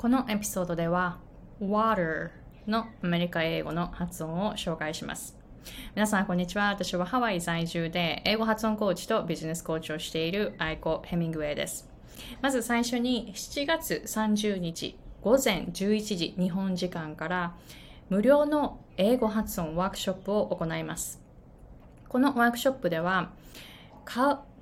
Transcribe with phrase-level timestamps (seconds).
[0.00, 1.18] このエピソードでは
[1.60, 2.30] water
[2.66, 5.36] のアメリカ英語の発音を紹介します。
[5.94, 6.70] 皆さん、こんにちは。
[6.70, 11.90] 私はハワイ在住で英語発音コーチとビジネスコーチをしているアイコ・ヘミングウェイです。
[12.40, 17.54] まず最初に7月30日午前11時日本時間から
[18.08, 21.20] 無料の英語発音ワークショップを行います。
[22.08, 23.32] このワークショップでは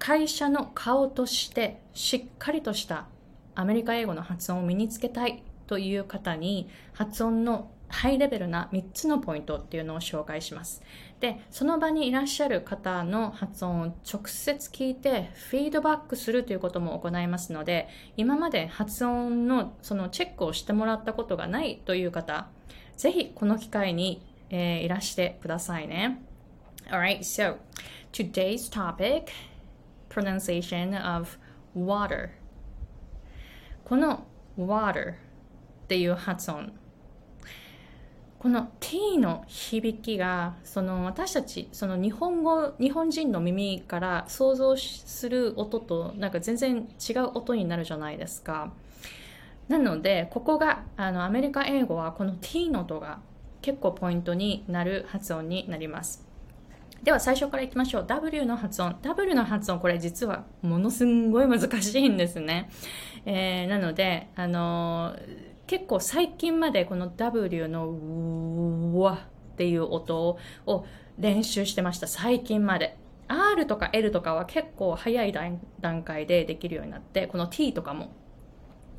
[0.00, 3.06] 会社の顔としてしっかりとした
[3.58, 10.80] アメリカ英語の発音を身につけたいという方に発音のハイレベルな3つのポイントっていうのを紹介します。
[11.18, 22.46] で、その場にいらっしゃる方の発音を直接聞いてフィードバックするということも行いますので、今まで発音のそのチェックをしてもらったことがないという方、
[22.96, 26.22] ぜひこの機会に、えー、いらしてくださいね。
[26.90, 27.56] Alright, so
[28.12, 29.32] today's topic,
[30.10, 31.38] pronunciation of
[31.74, 32.30] water.
[33.88, 34.24] この
[34.58, 35.14] water っ
[35.88, 36.72] ていう発音。
[38.38, 48.72] この t の響きがその私たちその日本語日本人の耳から想像する音となんか全然違う音になるじゃないですか。
[49.68, 53.20] なのでここがあのアメリカ英語はこの t の音が
[53.62, 56.27] 結構ポイントになる発音になります。
[57.02, 58.04] では最初からいきましょう。
[58.06, 58.96] W の発音。
[59.02, 62.70] W の発音、これ実はものすんごい難しいんですね。
[63.24, 70.84] えー、なので、あのー、結構最近までこの W のうわっていう音を
[71.18, 72.06] 練習してました。
[72.06, 72.96] 最近まで。
[73.28, 78.10] R とか L とかは結構早い段階でできるようになって、この T とかも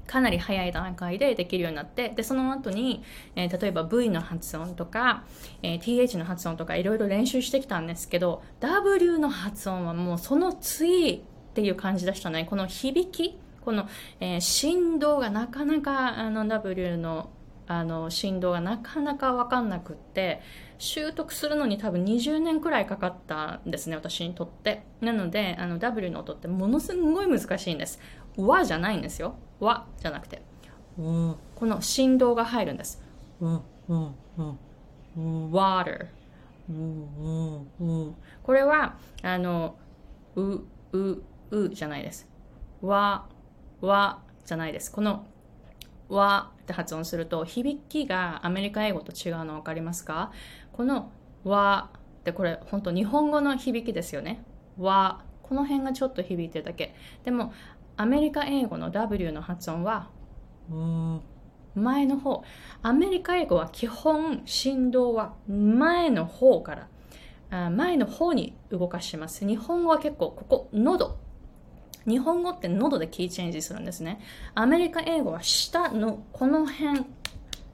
[0.09, 3.03] かなり早い段階でできるようになってでその後に、
[3.35, 5.23] えー、例えば V の発音とか、
[5.61, 11.21] えー、TH の発音とかいろいろ練習してきたんですけど W の発音はもうその次っ
[11.53, 12.45] ていう感じでしたね。
[12.49, 13.87] この響きこの、
[14.19, 17.29] えー、振動がなかなかあの W の
[17.67, 20.41] あの振動がなかなか分かんなくって
[20.79, 24.81] 習得するのに多分20年くらいかかったんですね私にとって。
[25.01, 27.99] なのであの W の音ってものすごい難しいんです。
[28.37, 29.35] わじゃないんですよ。
[29.59, 30.41] わじゃなくて、
[30.97, 33.01] この振動が入るんです。
[35.15, 36.07] water
[38.43, 39.75] これはあの
[40.35, 42.27] うううじゃないです
[42.81, 43.27] わ
[43.81, 45.25] わじゃないですこの
[46.09, 50.31] わって発音すると響きがアメリカ英語と違うの分かりますか
[50.73, 51.11] この
[51.43, 51.89] わ
[52.19, 54.43] ってこれ本当日本語の響きですよね
[54.77, 57.53] わこの辺がちょっと響いてるだけでも
[57.99, 60.07] アメリカ英語の W の発音は、
[61.75, 62.45] 前の方。
[62.81, 66.87] アメリカ英語は基本振動は前の方か
[67.49, 69.45] ら、前の方に動かします。
[69.45, 71.17] 日本語は結構ここ、喉。
[72.07, 74.21] 日本語って喉でキーチェンジするんですね。
[74.55, 77.05] アメリカ英語は下のこの辺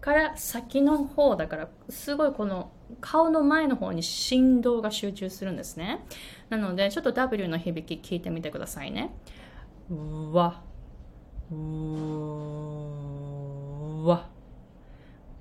[0.01, 6.03] から先の方だから、すごいこの顔の前の方に振動が集中するんですね。
[6.49, 9.15] なので、ちょっと W の響き聞いてみてくださいね。
[9.89, 10.63] うわ。
[11.51, 11.55] う
[14.07, 14.29] わ。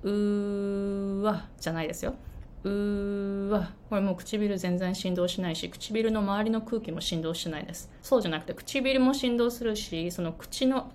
[0.03, 1.49] うわ。
[1.59, 2.15] じゃないですよ。
[2.63, 3.71] うわ。
[3.89, 7.89] これもう唇全然振動しないし唇の周りの空気も振動しないです。
[8.01, 10.91] そうじゃなくて唇も振動するしその口の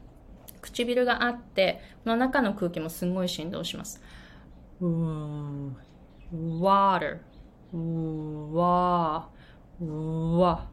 [0.62, 4.00] 唇があってこの中の空気もすごい振動します。
[4.81, 5.71] うー
[6.33, 7.19] water
[7.72, 9.28] うわ。
[9.81, 10.66] うわ。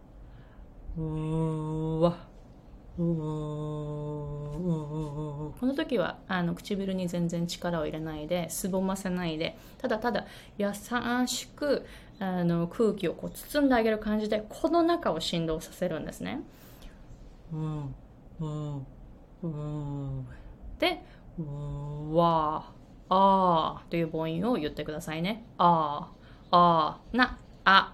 [0.97, 2.26] うわ。
[2.97, 3.03] こ
[5.61, 10.25] の時はあの唇に全然力を入れないですぼませないでただただ
[10.57, 10.69] 優
[11.27, 11.85] しく
[12.19, 16.41] あの空気をこう包んであげる感じでこの中を振動させるんですね。
[20.79, 21.03] で
[22.11, 25.45] 「わーあ」という母音を言ってくださいね。
[25.59, 26.15] あー
[26.49, 27.93] あーなあ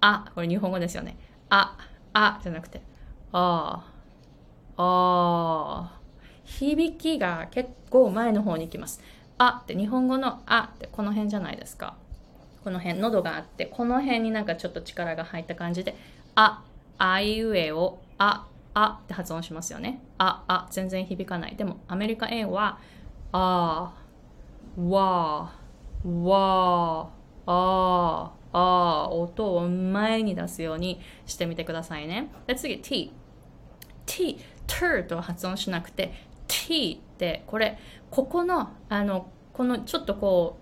[0.00, 1.18] あこれ日本語ですよね。
[1.50, 1.76] あ
[2.14, 2.80] あじゃなくて
[3.32, 3.84] あ
[4.76, 5.98] あ、ああ。
[6.44, 9.00] 響きが結構前の方に行きます。
[9.38, 11.96] あって日本語のあってこの辺じゃないですか。
[12.62, 15.96] この辺、喉があって、この辺になんかちょっと力が入った感じで、
[16.36, 16.62] あ、
[16.96, 20.00] あいうえを、あ、あって発音しますよね。
[20.18, 21.56] あ、あ、全然響かない。
[21.56, 22.78] でも、アメリカ英語は、
[23.32, 23.92] あ、
[24.78, 25.52] わ、
[26.04, 27.10] わ、
[27.46, 32.28] あ、あ、音を前に出すようにしてみてくださいね。
[32.46, 33.12] で、次、t。
[34.06, 36.12] t、t と発音しなくて
[36.46, 37.78] t ってこれ
[38.10, 40.58] ここのあのこのちょっとこ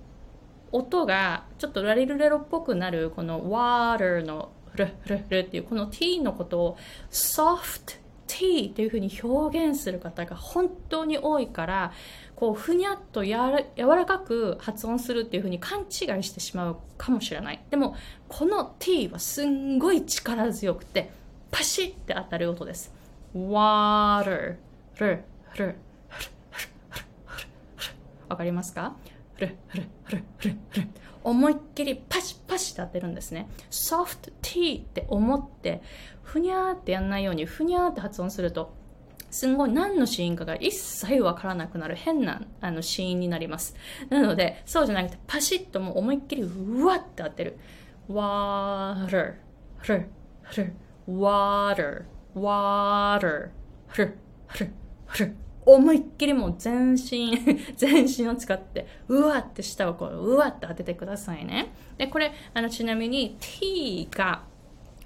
[0.72, 6.76] う音がちょっとラリルレロっぽくなるこの water のルルルっていうこの t のことを
[7.10, 11.92] soft t っていうふうに表現する方が本当に多いから
[12.36, 15.86] こうふにゃっとやら柔らかく発音するっていうふうに勘違い
[16.22, 17.60] してしまうかもしれない。
[17.70, 17.96] でも
[18.28, 21.10] この t はすんごい力強くて
[21.50, 22.99] パシッて当たる音です。
[23.34, 24.56] Water
[24.98, 25.24] る
[25.56, 25.74] る
[28.28, 28.96] わかりますか
[31.22, 35.82] 思いっきりパシパシって当てるんですね soft t って思って
[36.22, 38.72] ふにゃーってやんないようにふにゃーって発音すると
[39.30, 43.76] すごい何のシーンかが一切わからなくなる変なあのシーンになります。
[44.08, 47.56] なので、そうじゃなくてパシッともう思いっきりうわって当てる。
[48.08, 49.36] water,
[49.86, 50.08] r,
[50.56, 50.72] r,
[51.08, 52.04] water,
[52.34, 53.50] water,
[53.96, 54.18] r,
[54.48, 54.72] r,
[55.18, 55.36] r
[55.66, 57.38] 思いっきりもう全身、
[57.76, 61.72] 全身を使って、うわって舌をこう、うわって当ててくださいね。
[61.98, 64.42] で、これ、あの、ちなみに t が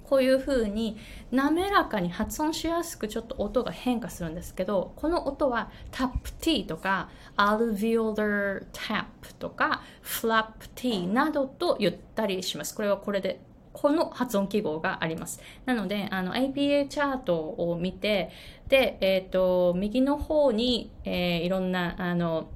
[0.05, 0.97] こういう風に
[1.33, 9.07] 滑らかに発音しやすくちょっと音が変化するんですけどこの音はタップ T とか alveolar tap
[9.39, 12.75] とか flap T などと言ったりします。
[12.75, 13.41] これはこれで
[13.75, 15.43] この発音記号があります。
[15.67, 18.31] なので、あの、APA チャートを見て、
[18.69, 22.49] で、えっ、ー、と、右の方に、えー、いろんな、あの、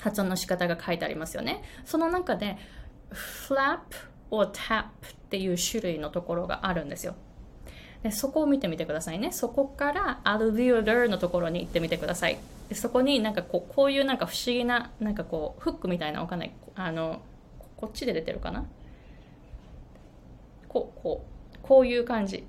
[0.00, 1.62] 発音の仕方が書いてありますよね。
[1.84, 2.58] その中で、
[3.12, 3.78] flap
[4.30, 4.88] or tap っ
[5.30, 7.14] ていう種類のところがあるんですよ。
[8.02, 9.30] でそこを見てみてくださいね。
[9.30, 12.38] そこからアルビューダーのところに行ってみてください。
[12.68, 17.20] でそこになんかこうこういうなんか不思議ななんかこうフックみたいなわかんないあの
[17.76, 18.64] こっちで出てるかな？
[20.70, 22.46] こうこうこういう感じ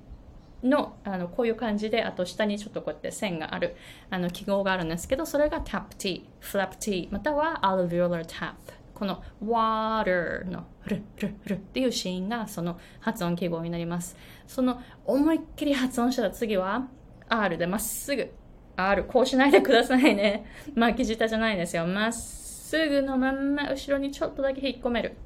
[0.62, 3.74] のあのこういう感じであと下にちょっとこうやって線がある
[4.10, 8.54] あの記号があるんですけどそれが tap t flap t または alveolar tap
[8.94, 14.16] この water のルルルっていうシーンがその発音記号になります。
[14.46, 16.86] その思いっきり発音したら次は
[17.28, 18.30] R でまっすぐ
[18.76, 20.46] R こうしないでくださいね。
[20.76, 21.84] 巻き舌じゃないですよ。
[21.86, 25.16] まっすぐのまんま後ろにちょっとだけ引っ込める。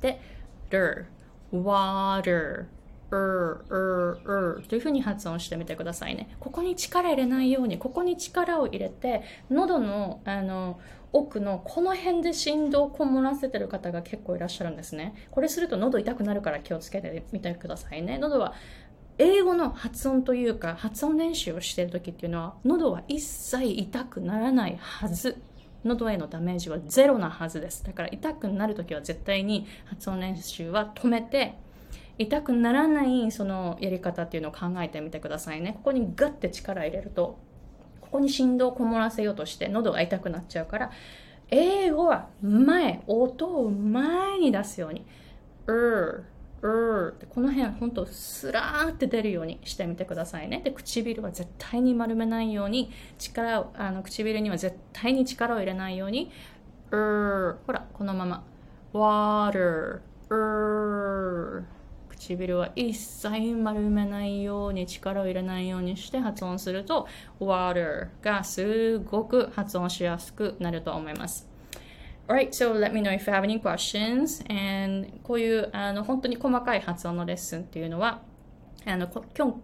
[0.00, 0.18] で、
[0.70, 1.06] る
[1.52, 2.66] water
[3.12, 6.36] うううというふうに発音してみてくださいね。
[6.38, 10.78] ここに力入れないように、ここに力を入れて、喉の、あの、
[11.12, 15.14] 奥のこの辺で振動をこもらせてる方が結構いらっしゃるんですね。
[15.30, 18.18] これすると喉痛くなるから気をつけてみてくださいね。
[18.18, 18.54] 喉は
[19.18, 25.42] 英語の発音というか発音練習をしている時っていうのは喉は一切痛くならないはず。
[25.84, 27.84] 喉へのダメージはゼロなはずです。
[27.84, 31.54] だから痛くなる時は絶対に発音練習は止めて
[32.18, 35.74] 痛くならないそのやり方っていうのを考えてみてくださいね。
[35.74, 37.38] ここにガッて力入れると
[38.00, 40.90] ここに振動をこもらせようとして喉が痛くなっちゃうから
[41.48, 45.06] 英語は前音を前に出すように
[45.66, 46.22] うー
[46.62, 50.60] うーってこの辺本当スラーって出るようにしてみてくださいね。
[50.62, 56.30] で唇は絶対に丸めないように力をあの唇には絶対に力を入れないように
[56.90, 58.44] うーほらこのまま。
[58.92, 61.62] Water うー
[62.10, 67.08] 唇は一切丸めないように力を入れないようにして発音すると
[67.40, 71.49] water がすごく発音しやすくなると思います。
[72.30, 74.40] Alright, so let me know if you have any questions.
[74.48, 78.22] And こういうあの本当に細かい発音のレッスンっていうのは
[78.86, 79.60] あの今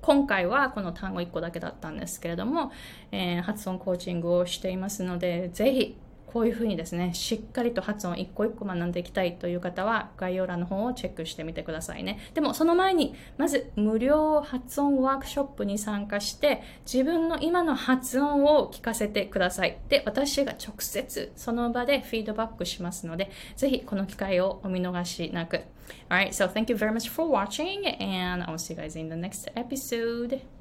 [0.00, 2.72] 今回はこの単語1個だけだったんですけれども、
[3.12, 5.96] えー、発音コーチングをしていますので、ぜひ
[6.32, 12.18] こういうふうにですね、しっかりと発音一個一個学んでいきたいという方は、概要欄の方をチェックしてみてくださいね。
[12.34, 19.78] でも、その前に、まず、無料発音ワークショップに参加して、自分の今の発音を聞かせてください。
[19.88, 25.62] で、私が直接その場でフィードバックしますので、ぜひこの機会をお見逃しなく。
[26.10, 29.50] Alright, so thank you very much for watching and I'll see you guys in the next
[29.54, 30.57] episode.